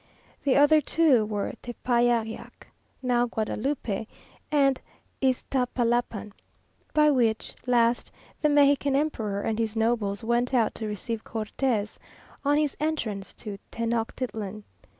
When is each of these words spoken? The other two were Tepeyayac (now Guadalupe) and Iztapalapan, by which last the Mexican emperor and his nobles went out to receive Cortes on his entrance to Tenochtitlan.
The 0.43 0.55
other 0.55 0.81
two 0.81 1.27
were 1.27 1.53
Tepeyayac 1.61 2.65
(now 3.03 3.27
Guadalupe) 3.27 4.07
and 4.51 4.81
Iztapalapan, 5.21 6.31
by 6.91 7.11
which 7.11 7.53
last 7.67 8.09
the 8.41 8.49
Mexican 8.49 8.95
emperor 8.95 9.41
and 9.41 9.59
his 9.59 9.75
nobles 9.75 10.23
went 10.23 10.55
out 10.55 10.73
to 10.73 10.87
receive 10.87 11.23
Cortes 11.23 11.99
on 12.43 12.57
his 12.57 12.75
entrance 12.79 13.31
to 13.33 13.59
Tenochtitlan. 13.69 14.63